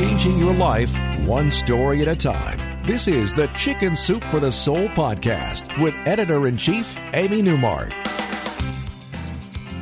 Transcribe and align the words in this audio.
changing 0.00 0.38
your 0.38 0.54
life 0.54 0.98
one 1.26 1.50
story 1.50 2.00
at 2.00 2.08
a 2.08 2.16
time. 2.16 2.58
This 2.86 3.06
is 3.06 3.34
the 3.34 3.48
Chicken 3.48 3.94
Soup 3.94 4.24
for 4.30 4.40
the 4.40 4.50
Soul 4.50 4.88
podcast 4.88 5.78
with 5.78 5.94
editor 6.06 6.46
in 6.46 6.56
chief, 6.56 6.98
Amy 7.12 7.42
Newmark. 7.42 7.90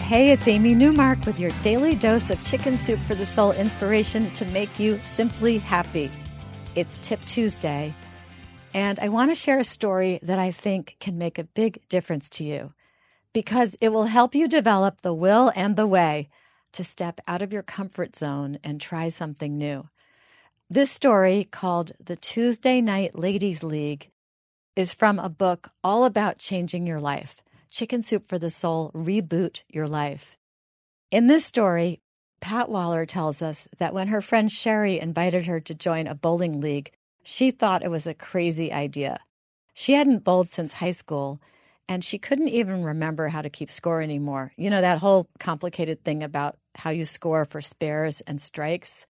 Hey, 0.00 0.32
it's 0.32 0.48
Amy 0.48 0.74
Newmark 0.74 1.24
with 1.24 1.38
your 1.38 1.52
daily 1.62 1.94
dose 1.94 2.30
of 2.30 2.44
Chicken 2.44 2.78
Soup 2.78 2.98
for 3.02 3.14
the 3.14 3.24
Soul 3.24 3.52
inspiration 3.52 4.28
to 4.32 4.44
make 4.46 4.80
you 4.80 4.98
simply 5.12 5.58
happy. 5.58 6.10
It's 6.74 6.96
Tip 6.96 7.24
Tuesday, 7.24 7.94
and 8.74 8.98
I 8.98 9.10
want 9.10 9.30
to 9.30 9.36
share 9.36 9.60
a 9.60 9.64
story 9.64 10.18
that 10.24 10.40
I 10.40 10.50
think 10.50 10.96
can 10.98 11.16
make 11.16 11.38
a 11.38 11.44
big 11.44 11.80
difference 11.88 12.28
to 12.30 12.44
you 12.44 12.72
because 13.32 13.76
it 13.80 13.90
will 13.90 14.06
help 14.06 14.34
you 14.34 14.48
develop 14.48 15.02
the 15.02 15.14
will 15.14 15.52
and 15.54 15.76
the 15.76 15.86
way 15.86 16.28
to 16.72 16.82
step 16.82 17.20
out 17.28 17.40
of 17.40 17.52
your 17.52 17.62
comfort 17.62 18.16
zone 18.16 18.58
and 18.64 18.80
try 18.80 19.08
something 19.08 19.56
new. 19.56 19.88
This 20.70 20.90
story, 20.90 21.48
called 21.50 21.92
The 21.98 22.14
Tuesday 22.14 22.82
Night 22.82 23.18
Ladies 23.18 23.64
League, 23.64 24.10
is 24.76 24.92
from 24.92 25.18
a 25.18 25.30
book 25.30 25.70
all 25.82 26.04
about 26.04 26.36
changing 26.36 26.86
your 26.86 27.00
life 27.00 27.36
Chicken 27.70 28.02
Soup 28.02 28.28
for 28.28 28.38
the 28.38 28.50
Soul 28.50 28.90
Reboot 28.94 29.62
Your 29.70 29.88
Life. 29.88 30.36
In 31.10 31.26
this 31.26 31.46
story, 31.46 32.00
Pat 32.42 32.68
Waller 32.68 33.06
tells 33.06 33.40
us 33.40 33.66
that 33.78 33.94
when 33.94 34.08
her 34.08 34.20
friend 34.20 34.52
Sherry 34.52 35.00
invited 35.00 35.46
her 35.46 35.58
to 35.58 35.74
join 35.74 36.06
a 36.06 36.14
bowling 36.14 36.60
league, 36.60 36.92
she 37.22 37.50
thought 37.50 37.82
it 37.82 37.90
was 37.90 38.06
a 38.06 38.12
crazy 38.12 38.70
idea. 38.70 39.20
She 39.72 39.94
hadn't 39.94 40.22
bowled 40.22 40.50
since 40.50 40.74
high 40.74 40.92
school 40.92 41.40
and 41.88 42.04
she 42.04 42.18
couldn't 42.18 42.48
even 42.48 42.84
remember 42.84 43.28
how 43.28 43.40
to 43.40 43.48
keep 43.48 43.70
score 43.70 44.02
anymore. 44.02 44.52
You 44.58 44.68
know, 44.68 44.82
that 44.82 44.98
whole 44.98 45.30
complicated 45.38 46.04
thing 46.04 46.22
about 46.22 46.58
how 46.74 46.90
you 46.90 47.06
score 47.06 47.46
for 47.46 47.62
spares 47.62 48.20
and 48.20 48.42
strikes. 48.42 49.06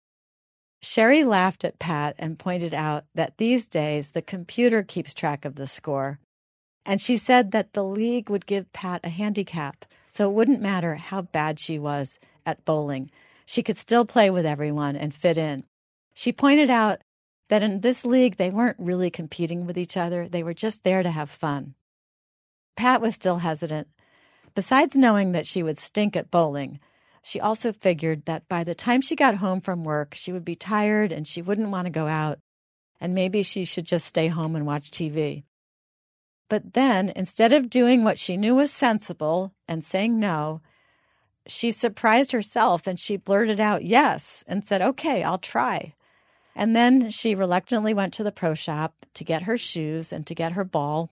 Sherry 0.81 1.23
laughed 1.23 1.63
at 1.65 1.79
Pat 1.79 2.15
and 2.17 2.39
pointed 2.39 2.73
out 2.73 3.05
that 3.15 3.37
these 3.37 3.65
days 3.67 4.09
the 4.09 4.21
computer 4.21 4.83
keeps 4.83 5.13
track 5.13 5.45
of 5.45 5.55
the 5.55 5.67
score. 5.67 6.19
And 6.85 7.01
she 7.01 7.17
said 7.17 7.51
that 7.51 7.73
the 7.73 7.83
league 7.83 8.29
would 8.29 8.45
give 8.45 8.71
Pat 8.71 9.01
a 9.03 9.09
handicap, 9.09 9.85
so 10.07 10.29
it 10.29 10.33
wouldn't 10.33 10.61
matter 10.61 10.95
how 10.95 11.23
bad 11.23 11.59
she 11.59 11.79
was 11.79 12.19
at 12.45 12.63
bowling. 12.63 13.09
She 13.45 13.63
could 13.63 13.77
still 13.77 14.05
play 14.05 14.29
with 14.29 14.45
everyone 14.45 14.95
and 14.95 15.13
fit 15.13 15.37
in. 15.37 15.63
She 16.13 16.31
pointed 16.31 16.69
out 16.69 17.01
that 17.49 17.63
in 17.63 17.81
this 17.81 18.05
league, 18.05 18.37
they 18.37 18.49
weren't 18.49 18.77
really 18.79 19.09
competing 19.09 19.65
with 19.65 19.77
each 19.77 19.97
other, 19.97 20.27
they 20.27 20.43
were 20.43 20.53
just 20.53 20.83
there 20.83 21.03
to 21.03 21.11
have 21.11 21.29
fun. 21.29 21.75
Pat 22.75 23.01
was 23.01 23.15
still 23.15 23.37
hesitant. 23.37 23.87
Besides 24.53 24.95
knowing 24.95 25.31
that 25.33 25.47
she 25.47 25.61
would 25.61 25.77
stink 25.77 26.15
at 26.15 26.31
bowling, 26.31 26.79
she 27.25 27.39
also 27.39 27.73
figured 27.73 28.25
that 28.25 28.47
by 28.47 28.63
the 28.63 28.75
time 28.75 29.01
she 29.01 29.15
got 29.15 29.37
home 29.37 29.59
from 29.59 29.83
work, 29.83 30.13
she 30.13 30.31
would 30.31 30.45
be 30.45 30.55
tired 30.55 31.11
and 31.11 31.27
she 31.27 31.41
wouldn't 31.41 31.71
want 31.71 31.85
to 31.85 31.91
go 31.91 32.07
out, 32.07 32.37
and 33.01 33.15
maybe 33.15 33.41
she 33.41 33.65
should 33.65 33.85
just 33.85 34.05
stay 34.05 34.27
home 34.27 34.55
and 34.55 34.65
watch 34.65 34.91
TV. 34.91 35.43
But 36.49 36.73
then, 36.73 37.11
instead 37.15 37.51
of 37.51 37.71
doing 37.71 38.03
what 38.03 38.19
she 38.19 38.37
knew 38.37 38.53
was 38.53 38.71
sensible 38.71 39.53
and 39.67 39.83
saying 39.83 40.19
no, 40.19 40.61
she 41.47 41.71
surprised 41.71 42.31
herself 42.31 42.85
and 42.85 42.99
she 42.99 43.17
blurted 43.17 43.59
out 43.59 43.83
yes 43.83 44.43
and 44.47 44.63
said, 44.63 44.83
Okay, 44.83 45.23
I'll 45.23 45.39
try. 45.39 45.95
And 46.55 46.75
then 46.75 47.09
she 47.09 47.33
reluctantly 47.33 47.93
went 47.93 48.13
to 48.13 48.23
the 48.23 48.31
pro 48.31 48.53
shop 48.53 49.05
to 49.15 49.23
get 49.23 49.43
her 49.43 49.57
shoes 49.57 50.13
and 50.13 50.27
to 50.27 50.35
get 50.35 50.51
her 50.51 50.63
ball 50.63 51.09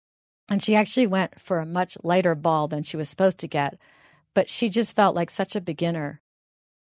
and 0.50 0.62
she 0.62 0.76
actually 0.76 1.08
went 1.08 1.40
for 1.40 1.60
a 1.60 1.66
much 1.66 1.98
lighter 2.04 2.36
ball 2.36 2.68
than 2.68 2.84
she 2.84 2.98
was 2.98 3.10
supposed 3.10 3.38
to 3.40 3.48
get, 3.48 3.78
but 4.34 4.50
she 4.50 4.70
just 4.70 4.96
felt 4.96 5.16
like 5.16 5.30
such 5.30 5.56
a 5.56 5.62
beginner. 5.62 6.22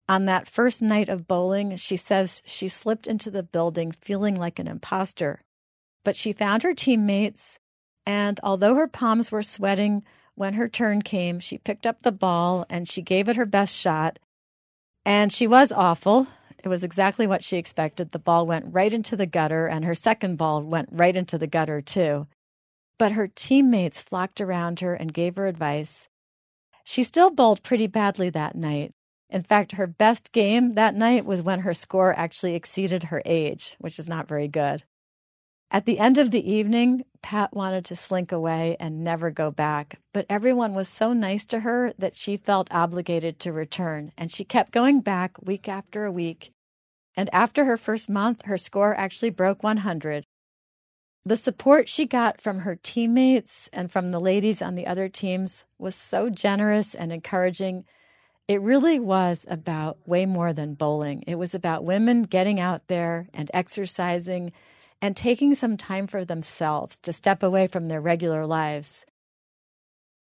On 0.09 0.25
that 0.25 0.47
first 0.47 0.81
night 0.81 1.09
of 1.09 1.27
bowling, 1.27 1.75
she 1.75 1.97
says 1.97 2.41
she 2.45 2.67
slipped 2.67 3.07
into 3.07 3.29
the 3.29 3.43
building 3.43 3.91
feeling 3.91 4.35
like 4.35 4.59
an 4.59 4.67
imposter. 4.67 5.41
But 6.03 6.15
she 6.15 6.31
found 6.31 6.63
her 6.63 6.73
teammates, 6.73 7.59
and 8.05 8.39
although 8.41 8.75
her 8.75 8.87
palms 8.87 9.31
were 9.31 9.43
sweating 9.43 10.03
when 10.35 10.53
her 10.53 10.69
turn 10.69 11.01
came, 11.01 11.39
she 11.39 11.57
picked 11.57 11.85
up 11.85 12.03
the 12.03 12.11
ball 12.11 12.65
and 12.69 12.87
she 12.87 13.01
gave 13.01 13.27
it 13.27 13.35
her 13.35 13.45
best 13.45 13.75
shot. 13.75 14.19
And 15.05 15.33
she 15.33 15.47
was 15.47 15.71
awful. 15.71 16.27
It 16.63 16.69
was 16.69 16.83
exactly 16.83 17.27
what 17.27 17.43
she 17.43 17.57
expected. 17.57 18.11
The 18.11 18.19
ball 18.19 18.45
went 18.45 18.73
right 18.73 18.93
into 18.93 19.15
the 19.15 19.25
gutter, 19.25 19.67
and 19.67 19.83
her 19.83 19.95
second 19.95 20.37
ball 20.37 20.61
went 20.61 20.89
right 20.91 21.15
into 21.15 21.37
the 21.37 21.47
gutter, 21.47 21.81
too 21.81 22.27
but 22.97 23.11
her 23.13 23.27
teammates 23.27 24.01
flocked 24.01 24.41
around 24.41 24.79
her 24.79 24.93
and 24.93 25.13
gave 25.13 25.35
her 25.35 25.47
advice. 25.47 26.09
She 26.89 27.03
still 27.03 27.31
bowled 27.31 27.63
pretty 27.63 27.87
badly 27.87 28.29
that 28.29 28.55
night. 28.55 28.93
In 29.29 29.43
fact, 29.43 29.73
her 29.73 29.87
best 29.87 30.31
game 30.31 30.75
that 30.75 30.95
night 30.95 31.25
was 31.25 31.41
when 31.41 31.59
her 31.59 31.73
score 31.73 32.17
actually 32.17 32.55
exceeded 32.55 33.03
her 33.03 33.21
age, 33.25 33.75
which 33.77 33.99
is 33.99 34.07
not 34.07 34.25
very 34.25 34.47
good. 34.47 34.85
At 35.69 35.83
the 35.83 35.99
end 35.99 36.17
of 36.17 36.31
the 36.31 36.49
evening, 36.49 37.03
Pat 37.21 37.53
wanted 37.53 37.83
to 37.85 37.97
slink 37.97 38.31
away 38.31 38.77
and 38.79 39.03
never 39.03 39.31
go 39.31 39.51
back, 39.51 39.99
but 40.13 40.25
everyone 40.29 40.73
was 40.73 40.87
so 40.87 41.11
nice 41.11 41.45
to 41.47 41.59
her 41.59 41.91
that 41.97 42.15
she 42.15 42.37
felt 42.37 42.69
obligated 42.71 43.37
to 43.41 43.51
return, 43.51 44.13
and 44.17 44.31
she 44.31 44.45
kept 44.45 44.71
going 44.71 45.01
back 45.01 45.45
week 45.45 45.67
after 45.67 46.09
week. 46.09 46.51
And 47.17 47.29
after 47.33 47.65
her 47.65 47.75
first 47.75 48.09
month, 48.09 48.45
her 48.45 48.57
score 48.57 48.95
actually 48.95 49.31
broke 49.31 49.61
100, 49.61 50.23
the 51.27 51.35
support 51.35 51.89
she 51.89 52.05
got 52.05 52.39
from 52.39 52.59
her 52.59 52.77
teammates 52.81 53.69
and 53.73 53.91
from 53.91 54.11
the 54.11 54.19
ladies 54.19 54.61
on 54.61 54.75
the 54.75 54.87
other 54.87 55.09
teams 55.09 55.65
was 55.77 55.93
so 55.93 56.29
generous 56.29 56.95
and 56.95 57.11
encouraging. 57.11 57.83
It 58.47 58.61
really 58.61 58.97
was 58.97 59.45
about 59.49 59.97
way 60.07 60.25
more 60.25 60.53
than 60.53 60.75
bowling. 60.75 61.25
It 61.27 61.35
was 61.35 61.53
about 61.53 61.83
women 61.83 62.23
getting 62.23 62.61
out 62.61 62.87
there 62.87 63.27
and 63.33 63.51
exercising 63.53 64.53
and 65.01 65.17
taking 65.17 65.53
some 65.53 65.75
time 65.75 66.07
for 66.07 66.23
themselves 66.23 66.97
to 66.99 67.11
step 67.11 67.43
away 67.43 67.67
from 67.67 67.89
their 67.89 67.99
regular 67.99 68.45
lives. 68.45 69.05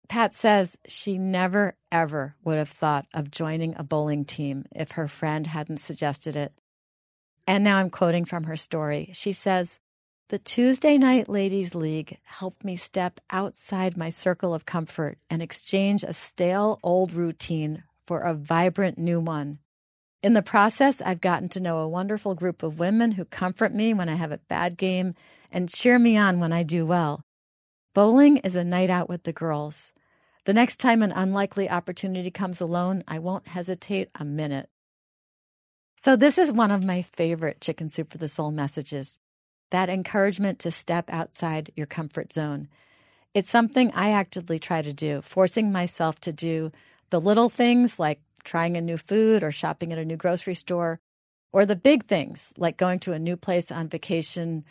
Pat 0.07 0.35
says 0.35 0.77
she 0.87 1.17
never, 1.17 1.75
ever 1.91 2.35
would 2.43 2.59
have 2.59 2.69
thought 2.69 3.07
of 3.11 3.31
joining 3.31 3.75
a 3.75 3.83
bowling 3.83 4.23
team 4.23 4.65
if 4.71 4.91
her 4.91 5.07
friend 5.07 5.47
hadn't 5.47 5.77
suggested 5.77 6.35
it. 6.35 6.53
And 7.47 7.63
now 7.63 7.77
I'm 7.77 7.89
quoting 7.89 8.25
from 8.25 8.43
her 8.43 8.55
story. 8.55 9.09
She 9.13 9.31
says, 9.31 9.79
the 10.31 10.39
Tuesday 10.39 10.97
Night 10.97 11.27
Ladies 11.27 11.75
League 11.75 12.17
helped 12.23 12.63
me 12.63 12.77
step 12.77 13.19
outside 13.31 13.97
my 13.97 14.09
circle 14.09 14.53
of 14.53 14.65
comfort 14.65 15.17
and 15.29 15.41
exchange 15.41 16.05
a 16.05 16.13
stale 16.13 16.79
old 16.83 17.11
routine 17.11 17.83
for 18.07 18.21
a 18.21 18.33
vibrant 18.33 18.97
new 18.97 19.19
one. 19.19 19.59
In 20.23 20.31
the 20.31 20.41
process, 20.41 21.01
I've 21.01 21.19
gotten 21.19 21.49
to 21.49 21.59
know 21.59 21.79
a 21.79 21.89
wonderful 21.89 22.33
group 22.33 22.63
of 22.63 22.79
women 22.79 23.11
who 23.11 23.25
comfort 23.25 23.73
me 23.73 23.93
when 23.93 24.07
I 24.07 24.15
have 24.15 24.31
a 24.31 24.37
bad 24.37 24.77
game 24.77 25.15
and 25.51 25.67
cheer 25.67 25.99
me 25.99 26.15
on 26.15 26.39
when 26.39 26.53
I 26.53 26.63
do 26.63 26.85
well. 26.85 27.25
Bowling 27.93 28.37
is 28.37 28.55
a 28.55 28.63
night 28.63 28.89
out 28.89 29.09
with 29.09 29.23
the 29.23 29.33
girls. 29.33 29.91
The 30.45 30.53
next 30.53 30.77
time 30.77 31.03
an 31.03 31.11
unlikely 31.11 31.69
opportunity 31.69 32.31
comes 32.31 32.61
alone, 32.61 33.03
I 33.05 33.19
won't 33.19 33.49
hesitate 33.49 34.07
a 34.15 34.23
minute. 34.23 34.69
So, 35.97 36.15
this 36.15 36.37
is 36.37 36.53
one 36.53 36.71
of 36.71 36.85
my 36.85 37.01
favorite 37.01 37.59
Chicken 37.59 37.89
Soup 37.89 38.09
for 38.09 38.17
the 38.17 38.29
Soul 38.29 38.51
messages 38.51 39.19
that 39.71 39.89
encouragement 39.89 40.59
to 40.59 40.71
step 40.71 41.09
outside 41.09 41.71
your 41.75 41.87
comfort 41.87 42.31
zone. 42.31 42.67
It's 43.33 43.49
something 43.49 43.91
I 43.93 44.11
actively 44.11 44.59
try 44.59 44.81
to 44.81 44.93
do, 44.93 45.21
forcing 45.21 45.71
myself 45.71 46.19
to 46.21 46.31
do 46.31 46.71
the 47.09 47.19
little 47.19 47.49
things 47.49 47.99
like 47.99 48.19
trying 48.43 48.77
a 48.77 48.81
new 48.81 48.97
food 48.97 49.43
or 49.43 49.51
shopping 49.51 49.91
at 49.91 49.99
a 49.99 50.05
new 50.05 50.17
grocery 50.17 50.55
store, 50.55 50.99
or 51.51 51.65
the 51.65 51.75
big 51.75 52.05
things 52.05 52.53
like 52.57 52.77
going 52.77 52.99
to 52.99 53.13
a 53.13 53.19
new 53.19 53.35
place 53.35 53.71
on 53.71 53.87
vacation 53.87 54.63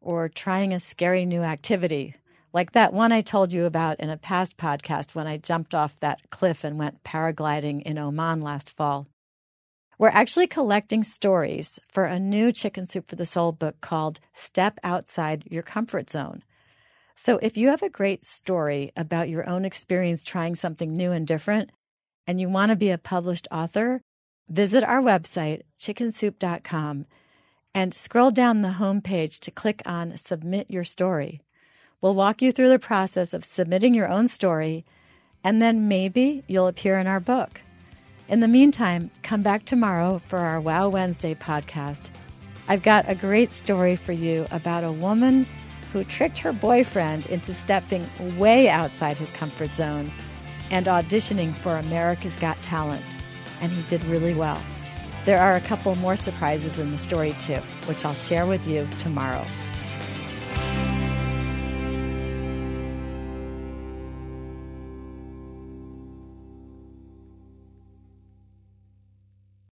or 0.00 0.28
trying 0.28 0.72
a 0.72 0.80
scary 0.80 1.26
new 1.26 1.42
activity, 1.42 2.14
like 2.52 2.72
that 2.72 2.92
one 2.92 3.12
I 3.12 3.20
told 3.20 3.52
you 3.52 3.64
about 3.64 4.00
in 4.00 4.10
a 4.10 4.16
past 4.16 4.56
podcast 4.56 5.14
when 5.14 5.26
I 5.26 5.36
jumped 5.36 5.74
off 5.74 6.00
that 6.00 6.30
cliff 6.30 6.64
and 6.64 6.78
went 6.78 7.04
paragliding 7.04 7.82
in 7.82 7.98
Oman 7.98 8.40
last 8.40 8.74
fall. 8.76 9.06
We're 9.98 10.10
actually 10.10 10.46
collecting 10.46 11.02
stories 11.02 11.80
for 11.88 12.04
a 12.04 12.20
new 12.20 12.52
Chicken 12.52 12.86
Soup 12.86 13.08
for 13.08 13.16
the 13.16 13.26
Soul 13.26 13.50
book 13.50 13.80
called 13.80 14.20
Step 14.32 14.78
Outside 14.84 15.42
Your 15.50 15.64
Comfort 15.64 16.08
Zone. 16.08 16.44
So 17.16 17.40
if 17.42 17.56
you 17.56 17.70
have 17.70 17.82
a 17.82 17.90
great 17.90 18.24
story 18.24 18.92
about 18.96 19.28
your 19.28 19.48
own 19.48 19.64
experience 19.64 20.22
trying 20.22 20.54
something 20.54 20.92
new 20.92 21.10
and 21.10 21.26
different, 21.26 21.70
and 22.28 22.40
you 22.40 22.48
want 22.48 22.70
to 22.70 22.76
be 22.76 22.90
a 22.90 22.98
published 22.98 23.48
author, 23.50 24.00
visit 24.48 24.84
our 24.84 25.02
website, 25.02 25.62
chickensoup.com, 25.80 27.06
and 27.74 27.92
scroll 27.92 28.30
down 28.30 28.62
the 28.62 28.76
homepage 28.78 29.40
to 29.40 29.50
click 29.50 29.82
on 29.84 30.16
Submit 30.16 30.70
Your 30.70 30.84
Story. 30.84 31.40
We'll 32.00 32.14
walk 32.14 32.40
you 32.40 32.52
through 32.52 32.68
the 32.68 32.78
process 32.78 33.34
of 33.34 33.44
submitting 33.44 33.94
your 33.94 34.08
own 34.08 34.28
story, 34.28 34.84
and 35.42 35.60
then 35.60 35.88
maybe 35.88 36.44
you'll 36.46 36.68
appear 36.68 37.00
in 37.00 37.08
our 37.08 37.18
book. 37.18 37.62
In 38.28 38.40
the 38.40 38.48
meantime, 38.48 39.10
come 39.22 39.40
back 39.40 39.64
tomorrow 39.64 40.20
for 40.28 40.40
our 40.40 40.60
Wow 40.60 40.90
Wednesday 40.90 41.34
podcast. 41.34 42.10
I've 42.68 42.82
got 42.82 43.08
a 43.08 43.14
great 43.14 43.52
story 43.52 43.96
for 43.96 44.12
you 44.12 44.46
about 44.50 44.84
a 44.84 44.92
woman 44.92 45.46
who 45.94 46.04
tricked 46.04 46.36
her 46.40 46.52
boyfriend 46.52 47.24
into 47.28 47.54
stepping 47.54 48.06
way 48.36 48.68
outside 48.68 49.16
his 49.16 49.30
comfort 49.30 49.74
zone 49.74 50.10
and 50.70 50.84
auditioning 50.84 51.54
for 51.54 51.76
America's 51.76 52.36
Got 52.36 52.62
Talent. 52.62 53.02
And 53.62 53.72
he 53.72 53.80
did 53.88 54.04
really 54.04 54.34
well. 54.34 54.60
There 55.24 55.40
are 55.40 55.56
a 55.56 55.62
couple 55.62 55.94
more 55.94 56.16
surprises 56.16 56.78
in 56.78 56.90
the 56.90 56.98
story, 56.98 57.34
too, 57.40 57.60
which 57.86 58.04
I'll 58.04 58.12
share 58.12 58.44
with 58.44 58.68
you 58.68 58.86
tomorrow. 58.98 59.46